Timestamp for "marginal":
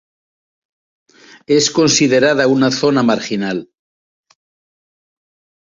3.11-3.63